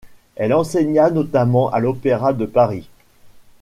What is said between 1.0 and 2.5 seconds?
notamment à l'Opéra de